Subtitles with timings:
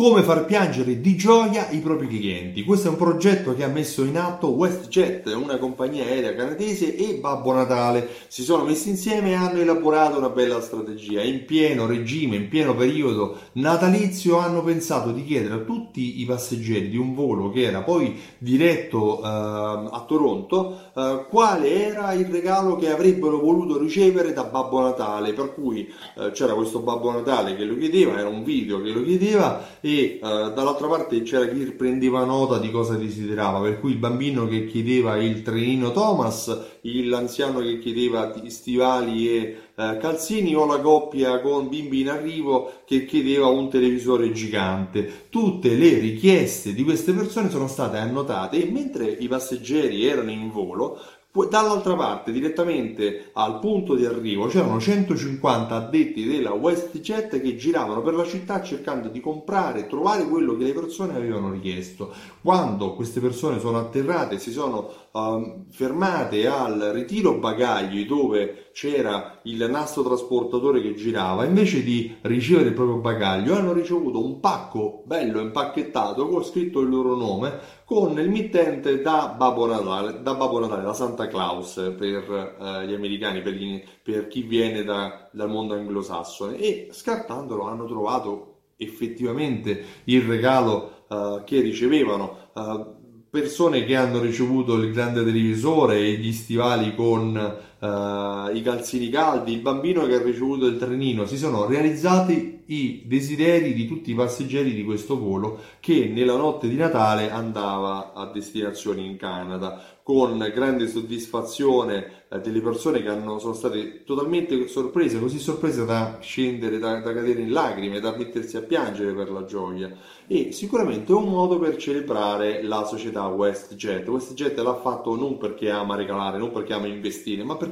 [0.00, 2.64] come far piangere di gioia i propri clienti.
[2.64, 7.18] Questo è un progetto che ha messo in atto WestJet, una compagnia aerea canadese, e
[7.20, 8.08] Babbo Natale.
[8.28, 11.20] Si sono messi insieme e hanno elaborato una bella strategia.
[11.20, 16.88] In pieno regime, in pieno periodo natalizio, hanno pensato di chiedere a tutti i passeggeri
[16.88, 22.76] di un volo che era poi diretto eh, a Toronto eh, quale era il regalo
[22.76, 25.34] che avrebbero voluto ricevere da Babbo Natale.
[25.34, 29.02] Per cui eh, c'era questo Babbo Natale che lo chiedeva, era un video che lo
[29.02, 29.62] chiedeva
[29.98, 34.46] e uh, dall'altra parte c'era chi prendeva nota di cosa desiderava, per cui il bambino
[34.46, 41.40] che chiedeva il trenino Thomas, l'anziano che chiedeva stivali e uh, calzini o la coppia
[41.40, 45.26] con bimbi in arrivo che chiedeva un televisore gigante.
[45.30, 50.50] Tutte le richieste di queste persone sono state annotate e mentre i passeggeri erano in
[50.50, 50.98] volo,
[51.32, 58.14] Dall'altra parte, direttamente al punto di arrivo, c'erano 150 addetti della WestJet che giravano per
[58.14, 62.12] la città cercando di comprare, trovare quello che le persone avevano richiesto.
[62.42, 69.66] Quando queste persone sono atterrate, si sono um, fermate al ritiro bagagli dove c'era il
[69.68, 75.40] nastro trasportatore che girava, invece di ricevere il proprio bagaglio, hanno ricevuto un pacco bello
[75.40, 80.82] impacchettato con scritto il loro nome con il mittente da Babbo Natale, da Babbo Natale,
[80.82, 85.74] da Santa Claus per eh, gli americani, per, gli, per chi viene da, dal mondo
[85.74, 92.50] anglosassone e scartandolo hanno trovato effettivamente il regalo uh, che ricevevano.
[92.54, 92.98] Uh,
[93.30, 99.52] persone che hanno ricevuto il grande televisore e gli stivali con uh, i calzini caldi,
[99.52, 104.14] il bambino che ha ricevuto il trenino, si sono realizzati i desideri di tutti i
[104.14, 110.38] passeggeri di questo volo che nella notte di Natale andava a destinazione in Canada con
[110.52, 116.80] grande soddisfazione eh, delle persone che hanno, sono state totalmente sorprese, così sorprese da scendere,
[116.80, 119.88] da, da, cadere in lacrime, da mettersi a piangere per la gioia.
[120.26, 124.08] E sicuramente è un modo per celebrare la società WestJet.
[124.08, 127.69] WestJet l'ha fatto non perché ama regalare, non perché ama investire, ma perché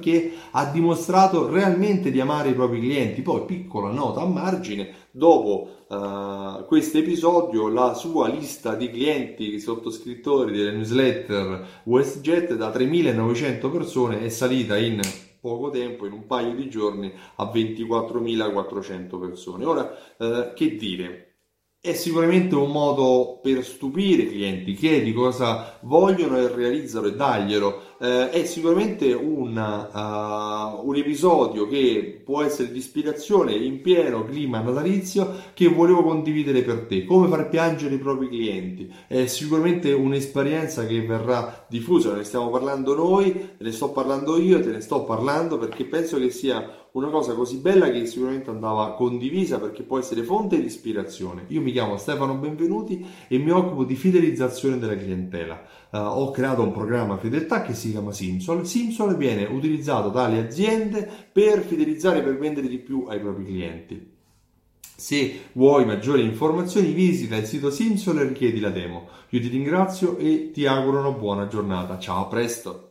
[0.52, 3.22] ha dimostrato realmente di amare i propri clienti.
[3.22, 10.52] Poi, piccola nota a margine, dopo uh, questo episodio la sua lista di clienti sottoscrittori
[10.52, 15.00] delle newsletter WestJet da 3.900 persone è salita in
[15.40, 19.64] poco tempo, in un paio di giorni, a 24.400 persone.
[19.64, 21.27] Ora, uh, che dire?
[21.88, 27.80] È sicuramente un modo per stupire i clienti, chiedi cosa vogliono e realizzano e daglielo
[28.00, 29.88] eh, è sicuramente una,
[30.80, 36.62] uh, un episodio che può essere di ispirazione in pieno clima natalizio che volevo condividere
[36.62, 37.04] per te.
[37.04, 38.92] Come far piangere i propri clienti.
[39.06, 44.70] È sicuramente un'esperienza che verrà diffusa, ne stiamo parlando noi, ne sto parlando io, te
[44.70, 49.58] ne sto parlando perché penso che sia una cosa così bella che sicuramente andava condivisa
[49.58, 51.44] perché può essere fonte di ispirazione.
[51.48, 55.62] Io mi chiamo Stefano Benvenuti e mi occupo di fidelizzazione della clientela.
[55.90, 58.66] Uh, ho creato un programma fedeltà che si chiama Simsol.
[58.66, 64.16] Simsol viene utilizzato dalle aziende per fidelizzare e per vendere di più ai propri clienti.
[64.96, 69.08] Se vuoi maggiori informazioni visita il sito Simsol e richiedi la demo.
[69.30, 71.98] Io ti ringrazio e ti auguro una buona giornata.
[71.98, 72.87] Ciao, a presto!